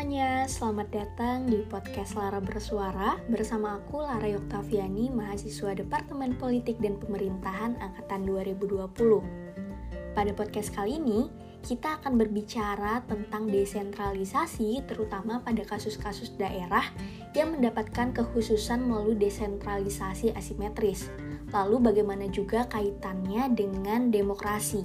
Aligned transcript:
semuanya, 0.00 0.48
selamat 0.48 0.88
datang 0.96 1.44
di 1.44 1.60
podcast 1.68 2.16
Lara 2.16 2.40
Bersuara 2.40 3.20
bersama 3.28 3.76
aku 3.76 4.00
Lara 4.00 4.32
Yoktaviani, 4.32 5.12
mahasiswa 5.12 5.76
Departemen 5.76 6.40
Politik 6.40 6.80
dan 6.80 6.96
Pemerintahan 6.96 7.76
Angkatan 7.76 8.24
2020. 8.24 8.96
Pada 10.16 10.32
podcast 10.32 10.72
kali 10.72 10.96
ini, 10.96 11.28
kita 11.60 12.00
akan 12.00 12.16
berbicara 12.16 13.04
tentang 13.04 13.52
desentralisasi 13.52 14.88
terutama 14.88 15.44
pada 15.44 15.68
kasus-kasus 15.68 16.32
daerah 16.40 16.88
yang 17.36 17.52
mendapatkan 17.60 18.16
kekhususan 18.16 18.80
melalui 18.80 19.20
desentralisasi 19.20 20.32
asimetris. 20.32 21.12
Lalu 21.52 21.92
bagaimana 21.92 22.24
juga 22.32 22.64
kaitannya 22.72 23.52
dengan 23.52 24.08
demokrasi. 24.08 24.80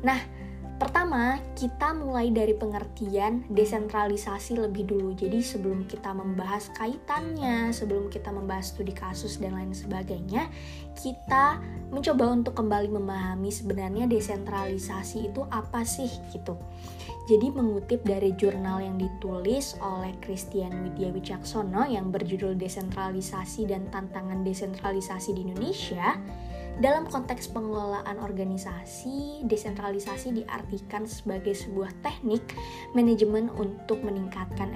Nah, 0.00 0.39
Pertama, 0.80 1.36
kita 1.52 1.92
mulai 1.92 2.32
dari 2.32 2.56
pengertian 2.56 3.44
desentralisasi 3.52 4.56
lebih 4.56 4.88
dulu. 4.88 5.12
Jadi 5.12 5.44
sebelum 5.44 5.84
kita 5.84 6.16
membahas 6.16 6.72
kaitannya, 6.72 7.68
sebelum 7.68 8.08
kita 8.08 8.32
membahas 8.32 8.72
studi 8.72 8.96
kasus 8.96 9.36
dan 9.36 9.60
lain 9.60 9.76
sebagainya, 9.76 10.48
kita 10.96 11.60
mencoba 11.92 12.32
untuk 12.32 12.56
kembali 12.56 12.96
memahami 12.96 13.52
sebenarnya 13.52 14.08
desentralisasi 14.08 15.28
itu 15.28 15.44
apa 15.52 15.84
sih 15.84 16.08
gitu. 16.32 16.56
Jadi 17.28 17.52
mengutip 17.52 18.00
dari 18.00 18.32
jurnal 18.40 18.80
yang 18.80 18.96
ditulis 18.96 19.76
oleh 19.84 20.16
Christian 20.24 20.72
Widya 20.80 21.12
Wicaksono 21.12 21.84
yang 21.92 22.08
berjudul 22.08 22.56
Desentralisasi 22.56 23.68
dan 23.68 23.84
Tantangan 23.92 24.42
Desentralisasi 24.42 25.36
di 25.36 25.44
Indonesia, 25.44 26.16
dalam 26.78 27.10
konteks 27.10 27.50
pengelolaan 27.50 28.22
organisasi, 28.22 29.42
desentralisasi 29.50 30.30
diartikan 30.38 31.04
sebagai 31.10 31.58
sebuah 31.58 31.90
teknik 32.06 32.40
manajemen 32.94 33.50
untuk 33.58 33.98
meningkatkan 34.06 34.70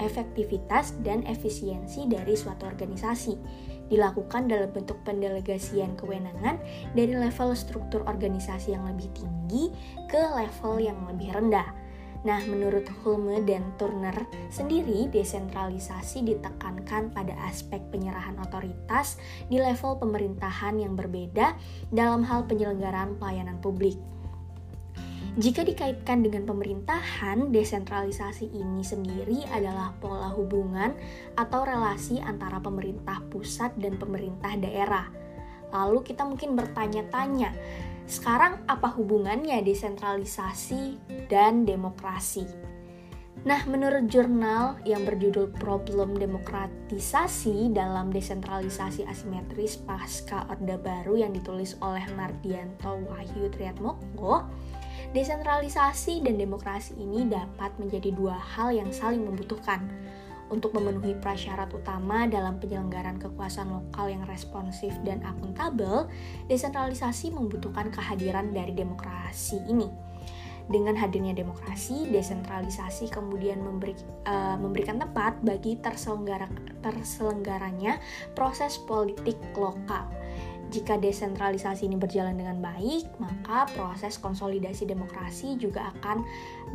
efektivitas 0.00 0.96
dan 1.04 1.20
efisiensi 1.28 2.08
dari 2.08 2.32
suatu 2.32 2.64
organisasi. 2.64 3.36
Dilakukan 3.92 4.48
dalam 4.48 4.72
bentuk 4.72 5.00
pendelegasian 5.04 5.96
kewenangan 6.00 6.56
dari 6.96 7.12
level 7.12 7.52
struktur 7.52 8.04
organisasi 8.08 8.72
yang 8.72 8.84
lebih 8.88 9.08
tinggi 9.16 9.72
ke 10.08 10.20
level 10.32 10.80
yang 10.80 10.96
lebih 11.08 11.32
rendah 11.32 11.87
Nah, 12.26 12.42
menurut 12.50 12.90
Hulme 13.02 13.46
dan 13.46 13.62
Turner 13.78 14.26
sendiri, 14.50 15.06
desentralisasi 15.06 16.26
ditekankan 16.26 17.14
pada 17.14 17.38
aspek 17.46 17.78
penyerahan 17.94 18.34
otoritas 18.42 19.22
di 19.46 19.62
level 19.62 20.02
pemerintahan 20.02 20.82
yang 20.82 20.98
berbeda 20.98 21.54
dalam 21.94 22.26
hal 22.26 22.42
penyelenggaraan 22.50 23.14
pelayanan 23.22 23.62
publik. 23.62 23.94
Jika 25.38 25.62
dikaitkan 25.62 26.26
dengan 26.26 26.50
pemerintahan, 26.50 27.54
desentralisasi 27.54 28.50
ini 28.50 28.82
sendiri 28.82 29.46
adalah 29.54 29.94
pola 30.02 30.34
hubungan 30.34 30.98
atau 31.38 31.62
relasi 31.62 32.18
antara 32.18 32.58
pemerintah 32.58 33.22
pusat 33.30 33.70
dan 33.78 33.94
pemerintah 34.02 34.58
daerah. 34.58 35.06
Lalu 35.70 36.02
kita 36.02 36.26
mungkin 36.26 36.58
bertanya-tanya, 36.58 37.54
sekarang 38.08 38.64
apa 38.66 38.90
hubungannya 38.98 39.60
desentralisasi 39.62 40.96
dan 41.28 41.62
demokrasi? 41.62 42.44
Nah, 43.46 43.62
menurut 43.70 44.10
jurnal 44.10 44.82
yang 44.82 45.06
berjudul 45.06 45.54
Problem 45.62 46.18
Demokratisasi 46.18 47.70
dalam 47.70 48.10
Desentralisasi 48.10 49.06
Asimetris 49.06 49.78
Pasca 49.78 50.42
Orde 50.50 50.74
Baru 50.74 51.14
yang 51.14 51.30
ditulis 51.30 51.78
oleh 51.78 52.02
Mardianto 52.18 52.98
Wahyu 53.06 53.46
Triatmoko, 53.54 54.42
desentralisasi 55.14 56.26
dan 56.26 56.34
demokrasi 56.34 56.98
ini 56.98 57.30
dapat 57.30 57.70
menjadi 57.78 58.10
dua 58.10 58.34
hal 58.34 58.74
yang 58.74 58.90
saling 58.90 59.22
membutuhkan 59.22 59.86
untuk 60.50 60.74
memenuhi 60.74 61.14
prasyarat 61.22 61.70
utama 61.70 62.26
dalam 62.26 62.58
penyelenggaraan 62.58 63.20
kekuasaan 63.22 63.70
lokal 63.70 64.10
yang 64.10 64.24
responsif 64.26 64.90
dan 65.06 65.22
akuntabel, 65.22 66.10
desentralisasi 66.50 67.30
membutuhkan 67.30 67.92
kehadiran 67.94 68.50
dari 68.50 68.74
demokrasi 68.74 69.62
ini. 69.68 70.07
Dengan 70.68 71.00
hadirnya 71.00 71.32
demokrasi, 71.32 72.12
desentralisasi 72.12 73.08
kemudian 73.08 73.64
memberi, 73.64 73.96
uh, 74.28 74.60
memberikan 74.60 75.00
tempat 75.00 75.40
bagi 75.40 75.80
terselenggara, 75.80 76.44
terselenggaranya 76.84 77.96
proses 78.36 78.76
politik 78.84 79.40
lokal. 79.56 80.04
Jika 80.68 81.00
desentralisasi 81.00 81.88
ini 81.88 81.96
berjalan 81.96 82.36
dengan 82.36 82.60
baik, 82.60 83.08
maka 83.16 83.64
proses 83.72 84.20
konsolidasi 84.20 84.84
demokrasi 84.84 85.56
juga 85.56 85.96
akan 85.96 86.20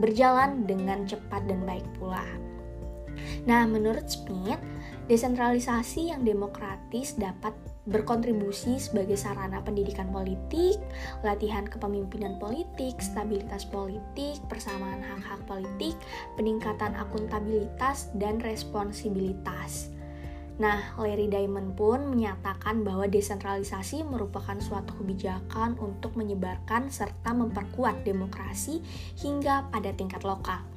berjalan 0.02 0.66
dengan 0.66 1.06
cepat 1.06 1.46
dan 1.46 1.62
baik 1.62 1.86
pula. 2.02 2.26
Nah, 3.46 3.70
menurut 3.70 4.10
Smith, 4.10 4.58
desentralisasi 5.06 6.10
yang 6.10 6.26
demokratis 6.26 7.14
dapat 7.14 7.54
berkontribusi 7.84 8.80
sebagai 8.80 9.20
sarana 9.20 9.60
pendidikan 9.60 10.08
politik, 10.12 10.80
latihan 11.20 11.68
kepemimpinan 11.68 12.40
politik, 12.40 12.96
stabilitas 13.04 13.68
politik, 13.68 14.40
persamaan 14.48 15.04
hak-hak 15.04 15.44
politik, 15.44 15.96
peningkatan 16.40 16.96
akuntabilitas, 16.96 18.08
dan 18.16 18.40
responsibilitas. 18.40 19.92
Nah, 20.62 20.94
Larry 21.02 21.34
Diamond 21.34 21.74
pun 21.74 22.14
menyatakan 22.14 22.86
bahwa 22.86 23.10
desentralisasi 23.10 24.06
merupakan 24.06 24.54
suatu 24.62 24.94
kebijakan 25.02 25.82
untuk 25.82 26.14
menyebarkan 26.14 26.94
serta 26.94 27.34
memperkuat 27.34 28.06
demokrasi 28.06 28.78
hingga 29.18 29.66
pada 29.74 29.90
tingkat 29.98 30.22
lokal. 30.22 30.73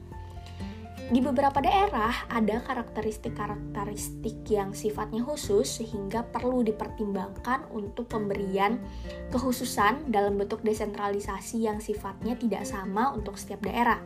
Di 1.06 1.22
beberapa 1.22 1.62
daerah 1.62 2.26
ada 2.26 2.58
karakteristik-karakteristik 2.66 4.42
yang 4.50 4.74
sifatnya 4.74 5.22
khusus 5.22 5.78
sehingga 5.78 6.26
perlu 6.26 6.66
dipertimbangkan 6.66 7.70
untuk 7.70 8.10
pemberian 8.10 8.82
kekhususan 9.30 10.10
dalam 10.10 10.34
bentuk 10.34 10.66
desentralisasi 10.66 11.62
yang 11.62 11.78
sifatnya 11.78 12.34
tidak 12.34 12.66
sama 12.66 13.14
untuk 13.14 13.38
setiap 13.38 13.62
daerah. 13.62 14.02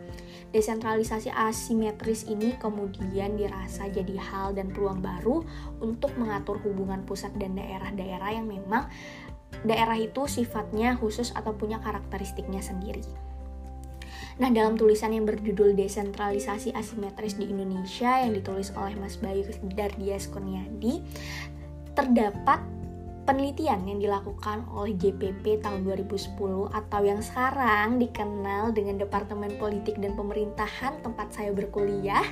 Desentralisasi 0.52 1.32
asimetris 1.32 2.28
ini 2.28 2.60
kemudian 2.60 3.32
dirasa 3.32 3.88
jadi 3.88 4.20
hal 4.20 4.52
dan 4.52 4.68
peluang 4.68 5.00
baru 5.00 5.40
untuk 5.80 6.12
mengatur 6.20 6.60
hubungan 6.68 7.00
pusat 7.08 7.32
dan 7.40 7.56
daerah-daerah 7.56 8.36
yang 8.36 8.44
memang 8.44 8.92
daerah 9.64 9.96
itu 9.96 10.28
sifatnya 10.28 11.00
khusus 11.00 11.32
atau 11.32 11.56
punya 11.56 11.80
karakteristiknya 11.80 12.60
sendiri. 12.60 13.29
Nah, 14.40 14.48
dalam 14.48 14.72
tulisan 14.72 15.12
yang 15.12 15.28
berjudul 15.28 15.76
Desentralisasi 15.76 16.72
Asimetris 16.72 17.36
di 17.36 17.52
Indonesia 17.52 18.24
yang 18.24 18.32
ditulis 18.32 18.72
oleh 18.72 18.96
Mas 18.96 19.20
Bayu 19.20 19.44
Dardias 19.76 20.32
Kurniadi, 20.32 21.04
terdapat 21.92 22.64
penelitian 23.28 23.84
yang 23.84 24.00
dilakukan 24.00 24.64
oleh 24.72 24.96
JPP 24.96 25.60
tahun 25.60 25.84
2010 25.84 26.40
atau 26.72 27.00
yang 27.04 27.20
sekarang 27.20 28.00
dikenal 28.00 28.72
dengan 28.72 28.96
Departemen 28.96 29.60
Politik 29.60 30.00
dan 30.00 30.16
Pemerintahan 30.16 31.04
tempat 31.04 31.36
saya 31.36 31.52
berkuliah 31.52 32.24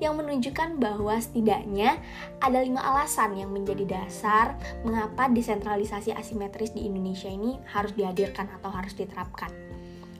yang 0.00 0.16
menunjukkan 0.16 0.80
bahwa 0.80 1.12
setidaknya 1.20 2.00
ada 2.40 2.58
lima 2.64 2.80
alasan 2.82 3.36
yang 3.36 3.52
menjadi 3.52 4.00
dasar 4.00 4.56
mengapa 4.80 5.28
desentralisasi 5.28 6.16
asimetris 6.16 6.72
di 6.72 6.88
Indonesia 6.88 7.28
ini 7.28 7.60
harus 7.68 7.92
dihadirkan 7.92 8.48
atau 8.48 8.72
harus 8.72 8.96
diterapkan. 8.96 9.52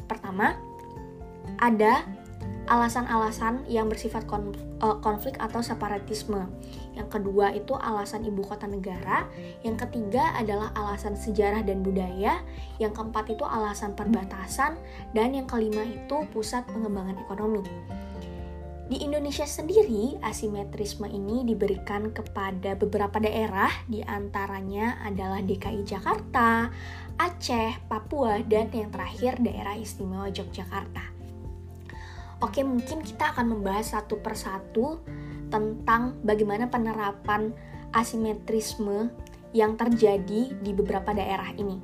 Pertama, 0.04 0.73
ada 1.58 2.04
alasan-alasan 2.64 3.68
yang 3.68 3.92
bersifat 3.92 4.24
eh, 4.24 4.96
konflik 5.04 5.36
atau 5.36 5.60
separatisme. 5.60 6.48
Yang 6.96 7.08
kedua 7.20 7.52
itu 7.52 7.76
alasan 7.76 8.24
ibu 8.24 8.40
kota 8.40 8.64
negara. 8.64 9.28
Yang 9.66 9.88
ketiga 9.88 10.32
adalah 10.38 10.72
alasan 10.72 11.18
sejarah 11.18 11.66
dan 11.66 11.84
budaya. 11.84 12.40
Yang 12.80 12.92
keempat 13.00 13.36
itu 13.36 13.44
alasan 13.44 13.92
perbatasan. 13.92 14.78
Dan 15.12 15.36
yang 15.36 15.44
kelima 15.44 15.84
itu 15.84 16.24
pusat 16.32 16.64
pengembangan 16.70 17.20
ekonomi. 17.20 17.64
Di 18.84 19.00
Indonesia 19.00 19.48
sendiri, 19.48 20.20
asimetrisme 20.20 21.08
ini 21.08 21.40
diberikan 21.48 22.12
kepada 22.12 22.76
beberapa 22.76 23.16
daerah, 23.16 23.72
di 23.88 24.04
antaranya 24.04 25.00
adalah 25.00 25.40
DKI 25.40 25.88
Jakarta, 25.88 26.68
Aceh, 27.16 27.80
Papua, 27.88 28.44
dan 28.44 28.68
yang 28.76 28.92
terakhir 28.92 29.40
daerah 29.40 29.72
istimewa 29.80 30.28
Yogyakarta. 30.28 31.13
Oke, 32.44 32.60
mungkin 32.60 33.00
kita 33.00 33.32
akan 33.32 33.56
membahas 33.56 33.96
satu 33.96 34.20
persatu 34.20 35.00
tentang 35.48 36.20
bagaimana 36.20 36.68
penerapan 36.68 37.56
asimetrisme 37.96 39.08
yang 39.56 39.80
terjadi 39.80 40.52
di 40.52 40.70
beberapa 40.76 41.16
daerah 41.16 41.56
ini. 41.56 41.80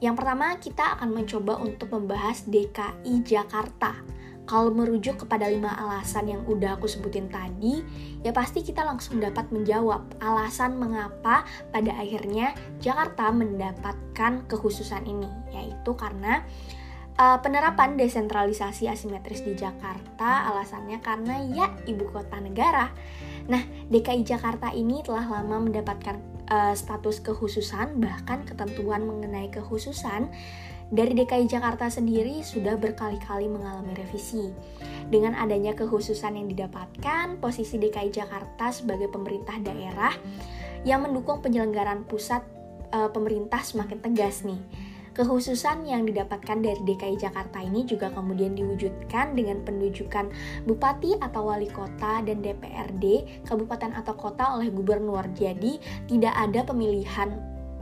Yang 0.00 0.14
pertama, 0.16 0.56
kita 0.56 0.96
akan 0.96 1.12
mencoba 1.12 1.60
untuk 1.60 1.92
membahas 1.92 2.48
DKI 2.48 3.20
Jakarta. 3.20 4.00
Kalau 4.48 4.72
merujuk 4.72 5.28
kepada 5.28 5.44
lima 5.44 5.76
alasan 5.76 6.32
yang 6.32 6.42
udah 6.48 6.80
aku 6.80 6.88
sebutin 6.88 7.28
tadi, 7.28 7.84
ya 8.24 8.32
pasti 8.32 8.64
kita 8.64 8.80
langsung 8.80 9.20
dapat 9.20 9.52
menjawab 9.52 10.16
alasan 10.24 10.80
mengapa 10.80 11.44
pada 11.68 11.92
akhirnya 12.00 12.56
Jakarta 12.80 13.28
mendapatkan 13.28 14.48
kekhususan 14.48 15.04
ini, 15.04 15.28
yaitu 15.52 15.92
karena 15.94 16.48
uh, 17.20 17.38
penerapan 17.44 18.00
desentralisasi 18.00 18.88
asimetris 18.88 19.44
di 19.44 19.52
Jakarta 19.52 20.48
alasannya 20.48 21.04
karena 21.04 21.44
ya 21.52 21.68
ibu 21.84 22.08
kota 22.08 22.40
negara. 22.40 22.88
Nah, 23.52 23.60
DKI 23.92 24.24
Jakarta 24.24 24.72
ini 24.72 25.04
telah 25.04 25.28
lama 25.28 25.60
mendapatkan 25.60 26.16
uh, 26.48 26.72
status 26.72 27.20
kekhususan 27.20 28.00
bahkan 28.00 28.48
ketentuan 28.48 29.04
mengenai 29.04 29.52
kekhususan 29.52 30.32
dari 30.90 31.14
DKI 31.14 31.46
Jakarta 31.46 31.86
sendiri 31.86 32.42
sudah 32.42 32.74
berkali-kali 32.74 33.46
mengalami 33.46 33.94
revisi. 33.94 34.50
Dengan 35.06 35.38
adanya 35.38 35.70
kekhususan 35.78 36.34
yang 36.34 36.50
didapatkan, 36.50 37.38
posisi 37.38 37.78
DKI 37.78 38.10
Jakarta 38.10 38.74
sebagai 38.74 39.06
pemerintah 39.06 39.54
daerah 39.62 40.10
yang 40.82 41.06
mendukung 41.06 41.38
penyelenggaraan 41.42 42.02
pusat 42.06 42.42
e, 42.90 42.98
pemerintah 43.10 43.62
semakin 43.62 44.02
tegas 44.02 44.42
nih. 44.42 44.58
Kekhususan 45.10 45.90
yang 45.90 46.06
didapatkan 46.06 46.62
dari 46.62 46.78
DKI 46.86 47.18
Jakarta 47.18 47.58
ini 47.58 47.82
juga 47.82 48.14
kemudian 48.14 48.54
diwujudkan 48.54 49.34
dengan 49.34 49.58
penunjukan 49.66 50.30
bupati 50.70 51.18
atau 51.18 51.50
wali 51.50 51.66
kota 51.66 52.22
dan 52.22 52.38
DPRD 52.38 53.42
kabupaten 53.42 53.90
atau 53.98 54.14
kota 54.14 54.54
oleh 54.54 54.70
gubernur. 54.70 55.26
Jadi 55.34 55.82
tidak 56.06 56.34
ada 56.34 56.62
pemilihan 56.62 57.28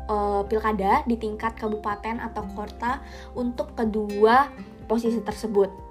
uh, 0.09 0.43
pilkada 0.49 1.05
di 1.05 1.21
tingkat 1.21 1.53
kabupaten 1.61 2.17
atau 2.17 2.45
kota 2.57 3.05
untuk 3.37 3.77
kedua 3.77 4.49
posisi 4.89 5.21
tersebut. 5.21 5.88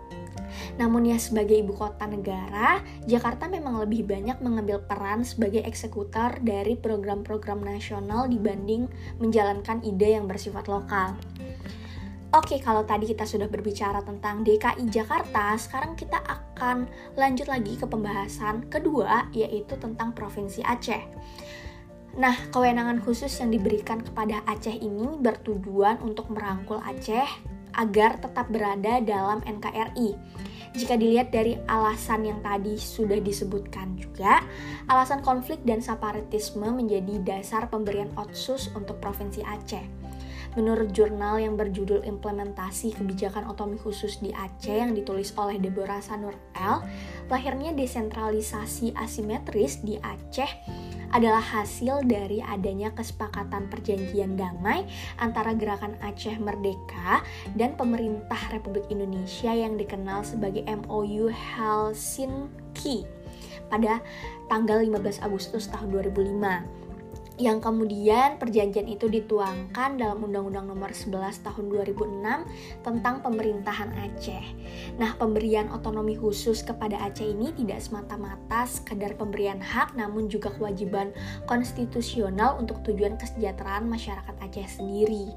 Namun 0.79 1.09
ya 1.09 1.17
sebagai 1.17 1.57
ibu 1.57 1.73
kota 1.75 2.05
negara, 2.05 2.81
Jakarta 3.05 3.49
memang 3.49 3.81
lebih 3.83 4.07
banyak 4.07 4.39
mengambil 4.39 4.83
peran 4.83 5.23
sebagai 5.23 5.63
eksekutor 5.65 6.39
dari 6.44 6.77
program-program 6.77 7.63
nasional 7.63 8.25
dibanding 8.29 8.88
menjalankan 9.17 9.83
ide 9.83 10.17
yang 10.19 10.25
bersifat 10.25 10.67
lokal. 10.69 11.17
Oke, 12.35 12.59
kalau 12.59 12.83
tadi 12.83 13.07
kita 13.07 13.23
sudah 13.23 13.47
berbicara 13.47 14.03
tentang 14.03 14.44
DKI 14.44 14.91
Jakarta, 14.91 15.55
sekarang 15.55 15.95
kita 15.95 16.19
akan 16.27 16.83
lanjut 17.15 17.47
lagi 17.47 17.79
ke 17.79 17.88
pembahasan 17.88 18.67
kedua, 18.67 19.31
yaitu 19.31 19.79
tentang 19.79 20.11
Provinsi 20.11 20.59
Aceh. 20.59 21.07
Nah, 22.19 22.35
kewenangan 22.51 22.99
khusus 22.99 23.31
yang 23.39 23.53
diberikan 23.53 24.03
kepada 24.03 24.44
Aceh 24.44 24.75
ini 24.75 25.21
bertujuan 25.23 26.03
untuk 26.03 26.27
merangkul 26.33 26.83
Aceh 26.83 27.56
agar 27.75 28.21
tetap 28.21 28.47
berada 28.47 29.03
dalam 29.03 29.43
NKRI. 29.43 30.15
Jika 30.77 30.93
dilihat 30.93 31.33
dari 31.33 31.57
alasan 31.65 32.27
yang 32.29 32.39
tadi 32.45 32.77
sudah 32.77 33.17
disebutkan 33.17 33.97
juga, 33.97 34.45
alasan 34.85 35.25
konflik 35.25 35.57
dan 35.65 35.81
separatisme 35.81 36.69
menjadi 36.69 37.17
dasar 37.25 37.65
pemberian 37.65 38.13
otsus 38.13 38.69
untuk 38.77 39.01
Provinsi 39.01 39.41
Aceh. 39.41 39.81
Menurut 40.53 40.89
jurnal 40.89 41.37
yang 41.37 41.53
berjudul 41.53 42.01
Implementasi 42.01 42.93
Kebijakan 42.97 43.45
Otonomi 43.45 43.77
Khusus 43.77 44.17
di 44.21 44.33
Aceh 44.33 44.73
yang 44.73 44.97
ditulis 44.97 45.33
oleh 45.37 45.61
Deborah 45.61 46.01
Sanur 46.01 46.33
L, 46.57 46.81
lahirnya 47.29 47.73
desentralisasi 47.77 48.97
asimetris 48.97 49.81
di 49.85 50.01
Aceh 50.01 50.49
adalah 51.12 51.42
hasil 51.44 52.04
dari 52.07 52.44
adanya 52.44 52.92
kesepakatan 52.95 53.69
perjanjian 53.71 54.36
damai 54.36 54.88
antara 55.21 55.56
Gerakan 55.56 55.95
Aceh 56.04 56.36
Merdeka 56.39 57.24
dan 57.56 57.75
pemerintah 57.80 58.39
Republik 58.51 58.88
Indonesia 58.92 59.51
yang 59.51 59.75
dikenal 59.75 60.24
sebagai 60.24 60.63
MOU 60.68 61.31
Helsinki 61.31 63.07
pada 63.68 64.00
tanggal 64.48 64.80
15 64.80 65.24
Agustus 65.24 65.68
tahun 65.68 65.92
2005 65.92 66.86
yang 67.37 67.61
kemudian 67.61 68.41
perjanjian 68.41 68.89
itu 68.89 69.05
dituangkan 69.05 70.01
dalam 70.01 70.25
Undang-Undang 70.25 70.73
Nomor 70.73 70.89
11 70.89 71.45
Tahun 71.45 71.65
2006 71.69 72.81
tentang 72.81 73.21
pemerintahan 73.21 73.93
Aceh. 73.93 74.45
Nah, 74.97 75.13
pemberian 75.21 75.69
otonomi 75.69 76.17
khusus 76.17 76.65
kepada 76.65 76.97
Aceh 77.05 77.25
ini 77.25 77.53
tidak 77.53 77.85
semata-mata 77.85 78.65
sekedar 78.65 79.13
pemberian 79.13 79.61
hak 79.61 79.93
namun 79.93 80.25
juga 80.25 80.49
kewajiban 80.57 81.13
konstitusional 81.45 82.57
untuk 82.57 82.81
tujuan 82.81 83.21
kesejahteraan 83.21 83.85
masyarakat 83.85 84.35
Aceh 84.41 84.81
sendiri. 84.81 85.29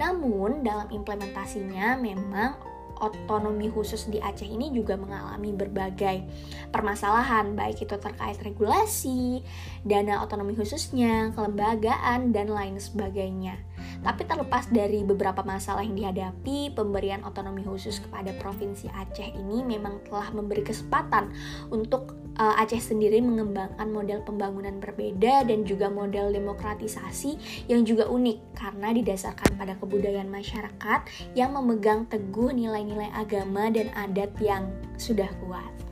Namun, 0.00 0.64
dalam 0.64 0.88
implementasinya 0.88 2.00
memang 2.00 2.75
otonomi 3.02 3.68
khusus 3.68 4.08
di 4.08 4.22
Aceh 4.22 4.46
ini 4.46 4.72
juga 4.72 4.94
mengalami 4.94 5.52
berbagai 5.52 6.22
permasalahan 6.70 7.58
baik 7.58 7.84
itu 7.84 7.96
terkait 7.98 8.38
regulasi, 8.40 9.42
dana 9.82 10.22
otonomi 10.22 10.54
khususnya, 10.54 11.34
kelembagaan 11.34 12.30
dan 12.30 12.48
lain 12.48 12.78
sebagainya. 12.78 13.65
Tapi 14.06 14.22
terlepas 14.22 14.70
dari 14.70 15.02
beberapa 15.02 15.42
masalah 15.42 15.82
yang 15.82 15.98
dihadapi, 15.98 16.70
pemberian 16.78 17.26
otonomi 17.26 17.66
khusus 17.66 17.98
kepada 17.98 18.30
Provinsi 18.38 18.86
Aceh 18.94 19.34
ini 19.34 19.66
memang 19.66 19.98
telah 20.06 20.30
memberi 20.30 20.62
kesempatan 20.62 21.34
untuk 21.74 22.14
uh, 22.38 22.62
Aceh 22.62 22.94
sendiri 22.94 23.18
mengembangkan 23.18 23.90
model 23.90 24.22
pembangunan 24.22 24.78
berbeda 24.78 25.42
dan 25.42 25.66
juga 25.66 25.90
model 25.90 26.30
demokratisasi 26.30 27.66
yang 27.66 27.82
juga 27.82 28.06
unik 28.06 28.54
karena 28.54 28.94
didasarkan 28.94 29.58
pada 29.58 29.74
kebudayaan 29.82 30.30
masyarakat 30.30 31.00
yang 31.34 31.50
memegang 31.58 32.06
teguh 32.06 32.54
nilai-nilai 32.54 33.10
agama 33.10 33.74
dan 33.74 33.90
adat 33.98 34.30
yang 34.38 34.70
sudah 34.94 35.28
kuat. 35.42 35.85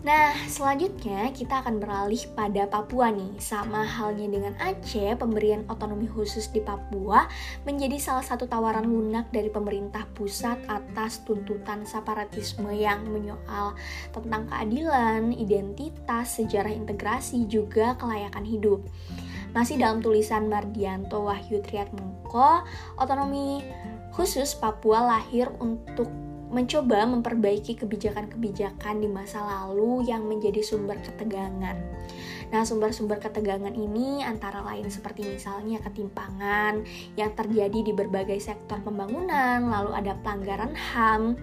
Nah, 0.00 0.32
selanjutnya 0.48 1.28
kita 1.28 1.60
akan 1.60 1.76
beralih 1.76 2.24
pada 2.32 2.64
Papua 2.64 3.12
nih. 3.12 3.36
Sama 3.36 3.84
halnya 3.84 4.32
dengan 4.32 4.56
Aceh, 4.56 5.12
pemberian 5.20 5.68
otonomi 5.68 6.08
khusus 6.08 6.48
di 6.48 6.64
Papua 6.64 7.28
menjadi 7.68 8.00
salah 8.00 8.24
satu 8.24 8.48
tawaran 8.48 8.88
lunak 8.88 9.28
dari 9.28 9.52
pemerintah 9.52 10.08
pusat 10.16 10.56
atas 10.72 11.20
tuntutan 11.28 11.84
separatisme 11.84 12.72
yang 12.72 13.04
menyoal 13.12 13.76
tentang 14.08 14.48
keadilan, 14.48 15.36
identitas, 15.36 16.40
sejarah 16.40 16.72
integrasi, 16.72 17.44
juga 17.44 17.92
kelayakan 18.00 18.48
hidup. 18.48 18.80
Masih 19.52 19.76
dalam 19.76 20.00
tulisan 20.00 20.48
Mardianto 20.48 21.28
Wahyu 21.28 21.60
Triatmoko, 21.60 22.64
otonomi 22.96 23.60
khusus 24.16 24.56
Papua 24.56 25.04
lahir 25.04 25.52
untuk 25.60 26.08
mencoba 26.50 27.06
memperbaiki 27.06 27.78
kebijakan-kebijakan 27.78 28.98
di 28.98 29.08
masa 29.08 29.40
lalu 29.40 30.04
yang 30.10 30.26
menjadi 30.26 30.60
sumber 30.60 30.98
ketegangan. 30.98 31.78
Nah, 32.50 32.66
sumber-sumber 32.66 33.22
ketegangan 33.22 33.70
ini 33.70 34.26
antara 34.26 34.58
lain 34.66 34.90
seperti 34.90 35.22
misalnya 35.22 35.78
ketimpangan 35.78 36.82
yang 37.14 37.30
terjadi 37.38 37.78
di 37.86 37.94
berbagai 37.94 38.42
sektor 38.42 38.82
pembangunan, 38.82 39.70
lalu 39.70 39.94
ada 39.94 40.18
pelanggaran 40.18 40.74
HAM, 40.74 41.38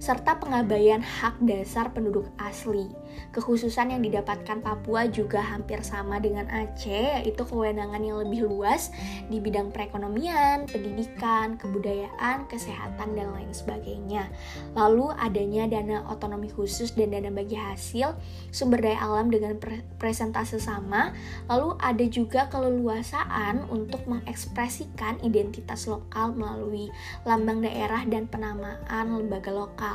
serta 0.00 0.40
pengabaian 0.40 1.04
hak 1.04 1.44
dasar 1.44 1.92
penduduk 1.92 2.24
asli. 2.40 2.88
Kekhususan 3.36 3.92
yang 3.92 4.00
didapatkan 4.00 4.64
Papua 4.64 5.04
juga 5.12 5.44
hampir 5.44 5.84
sama 5.84 6.16
dengan 6.16 6.48
Aceh, 6.48 7.20
yaitu 7.20 7.44
kewenangan 7.44 8.00
yang 8.00 8.16
lebih 8.24 8.48
luas 8.48 8.88
di 9.28 9.38
bidang 9.44 9.68
perekonomian, 9.68 10.64
pendidikan, 10.64 11.60
kebudayaan, 11.60 12.48
kesehatan, 12.48 13.12
dan 13.12 13.28
lain 13.36 13.52
sebagainya. 13.52 14.32
Lalu 14.72 15.12
adanya 15.20 15.68
dana 15.68 16.08
otonomi 16.08 16.48
khusus 16.48 16.96
dan 16.96 17.12
dana 17.12 17.28
bagi 17.28 17.60
hasil, 17.60 18.16
sumber 18.48 18.80
daya 18.80 19.04
alam 19.04 19.28
dengan 19.28 19.60
presentase 20.00 20.56
sama, 20.56 21.12
lalu 21.52 21.76
ada 21.76 22.06
juga 22.08 22.48
keleluasaan 22.48 23.68
untuk 23.68 24.00
mengekspresikan 24.08 25.20
identitas 25.20 25.84
lokal 25.84 26.32
melalui 26.32 26.88
lambang 27.28 27.60
daerah 27.60 28.00
dan 28.08 28.24
penamaan 28.24 29.06
lembaga 29.12 29.52
lokal. 29.52 29.89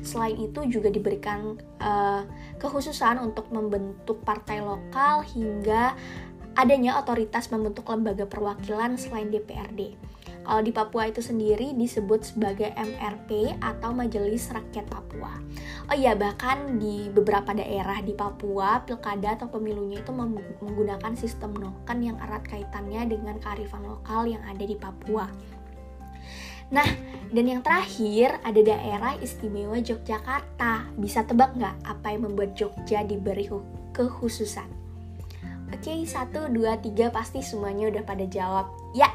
Selain 0.00 0.36
itu 0.38 0.66
juga 0.70 0.88
diberikan 0.88 1.58
uh, 1.82 2.22
kekhususan 2.62 3.18
untuk 3.18 3.50
membentuk 3.50 4.22
partai 4.22 4.62
lokal 4.62 5.26
hingga 5.26 5.94
adanya 6.58 6.98
otoritas 6.98 7.48
membentuk 7.48 7.86
lembaga 7.88 8.26
perwakilan 8.26 8.98
selain 8.98 9.30
DPRD. 9.30 10.10
Kalau 10.40 10.66
di 10.66 10.72
Papua 10.74 11.06
itu 11.06 11.22
sendiri 11.22 11.76
disebut 11.76 12.34
sebagai 12.34 12.72
MRP 12.74 13.60
atau 13.60 13.94
Majelis 13.94 14.50
Rakyat 14.50 14.88
Papua. 14.88 15.36
Oh 15.86 15.94
iya, 15.94 16.16
bahkan 16.16 16.80
di 16.80 17.06
beberapa 17.12 17.54
daerah 17.54 18.00
di 18.02 18.16
Papua, 18.16 18.82
pilkada 18.82 19.36
atau 19.36 19.46
pemilunya 19.52 20.00
itu 20.00 20.10
menggunakan 20.64 21.12
sistem 21.14 21.54
noken 21.54 21.98
yang 22.02 22.16
erat 22.18 22.42
kaitannya 22.48 23.04
dengan 23.06 23.36
kearifan 23.38 23.84
lokal 23.84 24.26
yang 24.26 24.42
ada 24.48 24.64
di 24.64 24.74
Papua. 24.74 25.28
Nah, 26.70 26.86
dan 27.30 27.46
yang 27.46 27.62
terakhir 27.62 28.38
ada 28.42 28.58
daerah 28.62 29.14
istimewa 29.18 29.78
Yogyakarta. 29.78 30.90
Bisa 30.98 31.22
tebak 31.22 31.54
nggak 31.54 31.76
apa 31.86 32.06
yang 32.10 32.30
membuat 32.30 32.58
Jogja 32.58 33.06
diberi 33.06 33.46
kekhususan? 33.94 34.66
Oke, 35.70 36.02
satu, 36.02 36.50
dua, 36.50 36.82
tiga 36.82 37.14
pasti 37.14 37.46
semuanya 37.46 37.94
udah 37.94 38.02
pada 38.02 38.26
jawab. 38.26 38.66
Ya, 38.90 39.06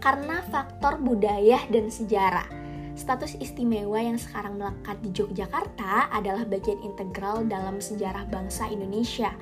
karena 0.00 0.40
faktor 0.48 0.96
budaya 0.96 1.60
dan 1.68 1.92
sejarah. 1.92 2.48
Status 2.96 3.36
istimewa 3.40 4.00
yang 4.00 4.16
sekarang 4.16 4.56
melekat 4.60 4.96
di 5.04 5.12
Yogyakarta 5.12 6.08
adalah 6.12 6.48
bagian 6.48 6.80
integral 6.84 7.44
dalam 7.44 7.80
sejarah 7.80 8.28
bangsa 8.28 8.68
Indonesia. 8.72 9.32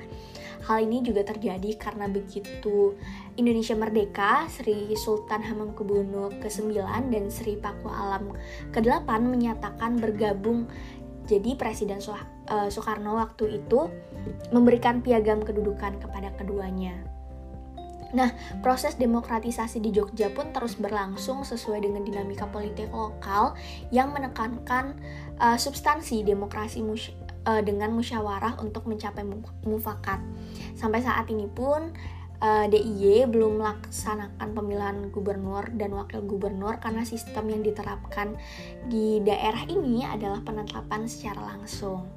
Hal 0.67 0.83
ini 0.83 0.99
juga 0.99 1.23
terjadi 1.23 1.75
karena 1.79 2.11
begitu 2.11 2.95
Indonesia 3.39 3.75
merdeka, 3.79 4.45
Sri 4.51 4.91
Sultan 4.99 5.39
Hamengkubuwono 5.39 6.35
ke-9 6.43 6.75
dan 6.83 7.25
Sri 7.31 7.55
Paku 7.55 7.87
Alam 7.87 8.35
ke-8 8.75 9.07
menyatakan 9.23 9.97
bergabung 9.97 10.67
jadi 11.29 11.53
Presiden 11.55 12.01
eh, 12.01 12.69
Soekarno 12.73 13.21
waktu 13.21 13.61
itu 13.61 13.87
memberikan 14.49 14.99
piagam 15.05 15.45
kedudukan 15.45 16.01
kepada 16.01 16.33
keduanya. 16.35 16.97
Nah, 18.09 18.33
proses 18.65 18.97
demokratisasi 18.97 19.77
di 19.85 19.93
Jogja 19.93 20.33
pun 20.33 20.49
terus 20.49 20.73
berlangsung 20.73 21.45
sesuai 21.45 21.85
dengan 21.85 22.01
dinamika 22.01 22.49
politik 22.49 22.89
lokal 22.89 23.53
yang 23.93 24.09
menekankan 24.09 24.97
uh, 25.37 25.53
substansi 25.53 26.25
demokrasi 26.25 26.81
mus 26.81 27.13
uh, 27.45 27.61
dengan 27.61 27.93
musyawarah 27.93 28.57
untuk 28.65 28.89
mencapai 28.89 29.21
mufakat. 29.61 30.17
Sampai 30.79 31.03
saat 31.03 31.27
ini 31.27 31.43
pun 31.51 31.91
uh, 32.39 32.63
eh, 32.63 32.65
DIY 32.71 33.27
belum 33.27 33.59
melaksanakan 33.59 34.49
pemilihan 34.55 34.97
gubernur 35.11 35.67
dan 35.75 35.91
wakil 35.91 36.23
gubernur 36.23 36.79
karena 36.79 37.03
sistem 37.03 37.51
yang 37.51 37.61
diterapkan 37.61 38.39
di 38.87 39.19
daerah 39.19 39.67
ini 39.67 40.07
adalah 40.07 40.39
penetapan 40.39 41.03
secara 41.11 41.43
langsung. 41.43 42.07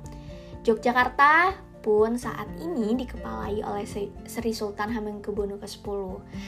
Yogyakarta 0.62 1.58
pun 1.82 2.14
saat 2.14 2.46
ini 2.62 2.94
dikepalai 2.94 3.60
oleh 3.66 3.84
Sri 4.24 4.52
Sultan 4.54 4.94
Hamengkubuwono 4.94 5.58
ke-10. 5.58 6.00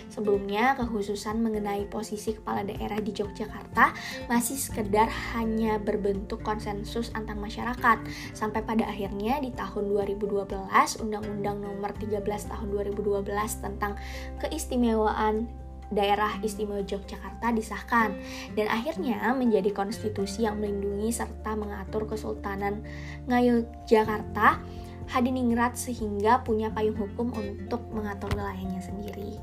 Sebelumnya, 0.08 0.78
kekhususan 0.78 1.42
mengenai 1.42 1.90
posisi 1.90 2.38
kepala 2.38 2.62
daerah 2.62 3.02
di 3.02 3.10
Yogyakarta 3.10 3.90
masih 4.30 4.56
sekedar 4.56 5.10
hanya 5.34 5.82
berbentuk 5.82 6.40
konsensus 6.46 7.10
antar 7.12 7.34
masyarakat. 7.34 7.98
Sampai 8.32 8.62
pada 8.62 8.86
akhirnya 8.86 9.42
di 9.42 9.50
tahun 9.50 9.90
2012, 9.90 10.54
Undang-Undang 11.02 11.58
Nomor 11.60 11.90
13 11.98 12.22
Tahun 12.24 12.68
2012 12.70 13.26
tentang 13.58 13.98
keistimewaan 14.38 15.50
daerah 15.92 16.40
istimewa 16.40 16.80
Yogyakarta 16.80 17.52
disahkan 17.52 18.16
dan 18.56 18.66
akhirnya 18.72 19.30
menjadi 19.36 19.70
konstitusi 19.74 20.48
yang 20.48 20.58
melindungi 20.58 21.12
serta 21.12 21.52
mengatur 21.58 22.08
Kesultanan 22.08 22.80
Ngayogyakarta 23.28 24.62
Hadiningrat 25.10 25.76
sehingga 25.76 26.40
punya 26.42 26.72
payung 26.72 26.96
hukum 26.96 27.30
untuk 27.34 27.84
mengatur 27.92 28.32
wilayahnya 28.32 28.80
sendiri. 28.82 29.36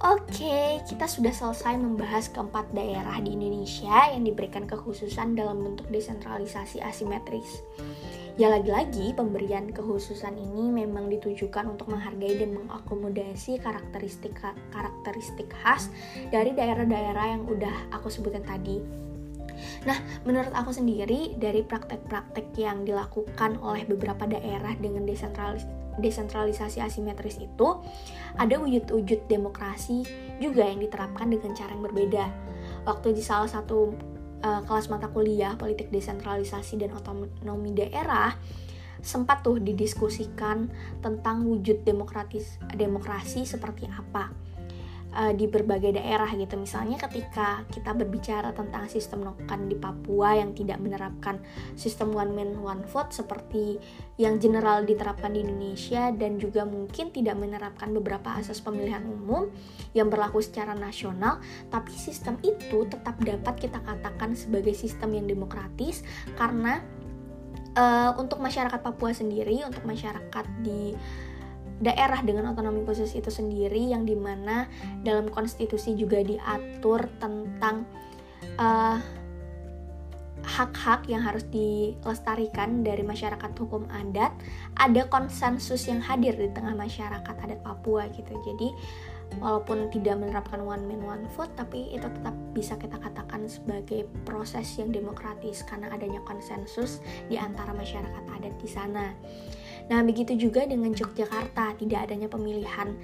Oke, 0.00 0.80
kita 0.88 1.04
sudah 1.04 1.28
selesai 1.28 1.76
membahas 1.76 2.32
keempat 2.32 2.72
daerah 2.72 3.20
di 3.20 3.36
Indonesia 3.36 4.08
yang 4.08 4.24
diberikan 4.24 4.64
kekhususan 4.64 5.36
dalam 5.36 5.60
bentuk 5.60 5.92
desentralisasi 5.92 6.80
asimetris. 6.80 7.60
Ya 8.40 8.48
lagi-lagi 8.48 9.12
pemberian 9.12 9.68
kekhususan 9.68 10.40
ini 10.40 10.72
memang 10.72 11.12
ditujukan 11.12 11.76
untuk 11.76 11.92
menghargai 11.92 12.40
dan 12.40 12.56
mengakomodasi 12.56 13.60
karakteristik 13.60 14.32
karakteristik 14.72 15.52
khas 15.60 15.92
dari 16.32 16.56
daerah-daerah 16.56 17.36
yang 17.36 17.44
udah 17.44 17.92
aku 17.92 18.08
sebutin 18.08 18.40
tadi 18.40 18.80
Nah, 19.88 19.96
menurut 20.24 20.52
aku 20.52 20.72
sendiri 20.74 21.36
dari 21.36 21.64
praktek-praktek 21.64 22.52
yang 22.56 22.84
dilakukan 22.84 23.56
oleh 23.60 23.84
beberapa 23.88 24.28
daerah 24.28 24.76
dengan 24.76 25.04
desentralis 25.08 25.64
desentralisasi 26.00 26.80
asimetris 26.80 27.36
itu 27.36 27.76
ada 28.40 28.56
wujud-wujud 28.56 29.28
demokrasi 29.28 30.06
juga 30.40 30.64
yang 30.64 30.80
diterapkan 30.80 31.28
dengan 31.28 31.52
cara 31.52 31.76
yang 31.76 31.84
berbeda. 31.84 32.24
Waktu 32.88 33.12
di 33.12 33.20
salah 33.20 33.50
satu 33.50 33.92
uh, 34.40 34.60
kelas 34.64 34.88
mata 34.88 35.12
kuliah 35.12 35.54
politik 35.60 35.92
desentralisasi 35.92 36.80
dan 36.80 36.96
otonomi 36.96 37.76
daerah 37.76 38.32
sempat 39.00 39.40
tuh 39.40 39.60
didiskusikan 39.60 40.68
tentang 41.00 41.44
wujud 41.48 41.84
demokratis 41.84 42.60
demokrasi 42.76 43.48
seperti 43.48 43.88
apa 43.88 44.28
uh, 45.14 45.32
di 45.34 45.46
berbagai 45.46 45.96
daerah 45.96 46.28
gitu. 46.34 46.54
Misalnya 46.58 46.98
ketika 46.98 47.62
kita 47.70 47.94
berbicara 47.94 48.54
tentang 48.54 48.86
sistem 48.86 49.26
noken 49.26 49.70
di 49.70 49.76
Papua 49.76 50.38
yang 50.38 50.54
tidak 50.54 50.78
menerapkan 50.78 51.42
sistem 51.74 52.14
one 52.14 52.32
man 52.34 52.50
one 52.60 52.82
vote 52.90 53.10
seperti 53.14 53.78
yang 54.20 54.36
general 54.36 54.84
diterapkan 54.84 55.32
di 55.32 55.40
Indonesia 55.42 56.12
dan 56.12 56.36
juga 56.36 56.68
mungkin 56.68 57.10
tidak 57.10 57.40
menerapkan 57.40 57.90
beberapa 57.90 58.36
asas 58.36 58.60
pemilihan 58.60 59.02
umum 59.06 59.48
yang 59.96 60.12
berlaku 60.12 60.44
secara 60.44 60.76
nasional, 60.76 61.40
tapi 61.72 61.90
sistem 61.96 62.36
itu 62.44 62.86
tetap 62.86 63.16
dapat 63.20 63.54
kita 63.56 63.80
katakan 63.80 64.36
sebagai 64.36 64.76
sistem 64.76 65.16
yang 65.16 65.26
demokratis 65.26 66.04
karena 66.36 66.84
uh, 67.74 68.12
untuk 68.20 68.38
masyarakat 68.38 68.80
Papua 68.80 69.10
sendiri, 69.16 69.64
untuk 69.66 69.82
masyarakat 69.88 70.46
di 70.62 70.94
daerah 71.80 72.20
dengan 72.20 72.52
otonomi 72.52 72.84
khusus 72.84 73.16
itu 73.16 73.32
sendiri 73.32 73.90
yang 73.90 74.04
di 74.04 74.14
mana 74.14 74.68
dalam 75.00 75.32
konstitusi 75.32 75.96
juga 75.96 76.20
diatur 76.20 77.08
tentang 77.16 77.88
eh, 78.40 78.98
hak-hak 80.44 81.04
yang 81.08 81.20
harus 81.20 81.44
dilestarikan 81.52 82.80
dari 82.80 83.04
masyarakat 83.04 83.50
hukum 83.60 83.84
adat 83.92 84.32
ada 84.76 85.04
konsensus 85.08 85.84
yang 85.88 86.00
hadir 86.00 86.36
di 86.36 86.48
tengah 86.52 86.72
masyarakat 86.72 87.34
adat 87.44 87.60
Papua 87.60 88.08
gitu 88.12 88.32
jadi 88.44 88.68
walaupun 89.38 89.92
tidak 89.94 90.18
menerapkan 90.18 90.58
one 90.64 90.82
man 90.90 91.00
one 91.06 91.24
vote 91.38 91.52
tapi 91.54 91.92
itu 91.94 92.02
tetap 92.02 92.34
bisa 92.50 92.74
kita 92.74 92.98
katakan 92.98 93.46
sebagai 93.46 94.08
proses 94.26 94.66
yang 94.74 94.90
demokratis 94.90 95.62
karena 95.62 95.92
adanya 95.94 96.18
konsensus 96.26 96.98
di 97.30 97.38
antara 97.38 97.70
masyarakat 97.70 98.24
adat 98.26 98.54
di 98.58 98.68
sana. 98.68 99.14
Nah, 99.90 100.06
begitu 100.06 100.38
juga 100.38 100.62
dengan 100.70 100.94
Yogyakarta, 100.94 101.74
tidak 101.74 102.06
adanya 102.06 102.30
pemilihan 102.30 102.94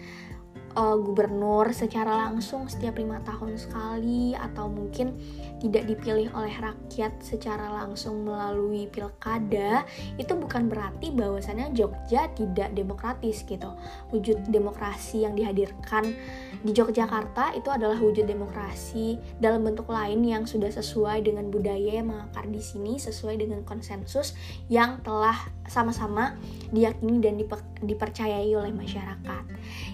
uh, 0.76 0.97
gubernur 1.00 1.73
secara 1.73 2.28
langsung 2.28 2.68
setiap 2.68 3.00
lima 3.00 3.18
tahun 3.25 3.56
sekali 3.56 4.37
atau 4.37 4.68
mungkin 4.68 5.16
tidak 5.59 5.88
dipilih 5.88 6.28
oleh 6.37 6.52
rakyat 6.61 7.16
secara 7.25 7.73
langsung 7.73 8.28
melalui 8.28 8.87
pilkada 8.92 9.88
itu 10.21 10.33
bukan 10.37 10.68
berarti 10.68 11.11
bahwasannya 11.16 11.73
Jogja 11.73 12.28
tidak 12.37 12.76
demokratis 12.76 13.42
gitu. 13.49 13.73
Wujud 14.12 14.52
demokrasi 14.52 15.25
yang 15.25 15.33
dihadirkan 15.33 16.12
di 16.61 16.76
Yogyakarta 16.76 17.56
itu 17.56 17.73
adalah 17.73 17.97
wujud 17.97 18.28
demokrasi 18.28 19.16
dalam 19.40 19.64
bentuk 19.64 19.88
lain 19.88 20.21
yang 20.23 20.45
sudah 20.45 20.68
sesuai 20.68 21.25
dengan 21.25 21.49
budaya 21.49 22.00
yang 22.02 22.12
mengakar 22.12 22.45
di 22.52 22.61
sini 22.61 23.00
sesuai 23.00 23.40
dengan 23.40 23.64
konsensus 23.64 24.37
yang 24.68 25.00
telah 25.00 25.37
sama-sama 25.66 26.37
diyakini 26.71 27.18
dan 27.18 27.40
dipercayai 27.80 28.52
oleh 28.52 28.73
masyarakat. 28.76 29.45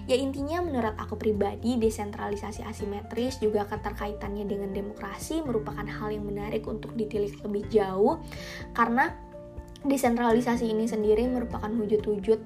Ya 0.05 0.15
intinya 0.19 0.72
menurut 0.73 0.97
aku 0.97 1.21
pribadi, 1.21 1.77
desentralisasi 1.77 2.65
asimetris 2.65 3.37
juga 3.37 3.69
keterkaitannya 3.69 4.49
dengan 4.49 4.73
demokrasi 4.73 5.45
merupakan 5.45 5.85
hal 5.85 6.09
yang 6.09 6.25
menarik 6.25 6.65
untuk 6.65 6.97
ditilik 6.97 7.37
lebih 7.45 7.69
jauh 7.69 8.17
karena 8.73 9.13
desentralisasi 9.85 10.65
ini 10.65 10.89
sendiri 10.89 11.29
merupakan 11.29 11.69
wujud-wujud 11.69 12.41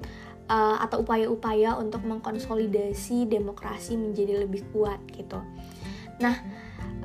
uh, 0.51 0.77
atau 0.83 1.07
upaya-upaya 1.07 1.79
untuk 1.79 2.03
mengkonsolidasi 2.03 3.31
demokrasi 3.31 3.95
menjadi 3.95 4.43
lebih 4.43 4.67
kuat 4.75 4.99
gitu. 5.15 5.39
Nah, 6.19 6.35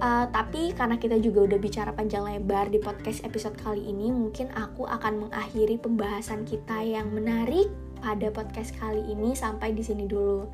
uh, 0.03 0.27
tapi 0.33 0.75
karena 0.75 0.99
kita 0.99 1.23
juga 1.23 1.47
udah 1.47 1.59
bicara 1.63 1.95
panjang 1.95 2.27
lebar 2.27 2.67
di 2.67 2.83
podcast 2.83 3.23
episode 3.23 3.55
kali 3.61 3.87
ini, 3.87 4.11
mungkin 4.11 4.51
aku 4.59 4.89
akan 4.89 5.29
mengakhiri 5.29 5.79
pembahasan 5.79 6.43
kita 6.49 6.83
yang 6.83 7.13
menarik 7.15 7.71
pada 8.03 8.35
podcast 8.35 8.75
kali 8.83 9.05
ini 9.07 9.37
sampai 9.37 9.71
di 9.71 9.85
sini 9.87 10.11
dulu. 10.11 10.51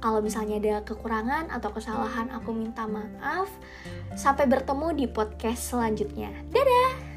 Kalau 0.00 0.24
misalnya 0.24 0.56
ada 0.56 0.74
kekurangan 0.80 1.52
atau 1.52 1.70
kesalahan, 1.76 2.32
aku 2.32 2.56
minta 2.56 2.88
maaf. 2.88 3.52
Sampai 4.16 4.48
bertemu 4.48 4.96
di 4.96 5.06
podcast 5.06 5.76
selanjutnya. 5.76 6.32
Dadah! 6.48 7.09